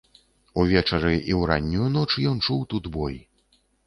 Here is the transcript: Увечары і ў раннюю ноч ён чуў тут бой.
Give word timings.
Увечары 0.61 1.11
і 1.17 1.31
ў 1.39 1.49
раннюю 1.51 1.89
ноч 1.97 2.07
ён 2.31 2.39
чуў 2.47 2.65
тут 2.73 2.89
бой. 2.97 3.19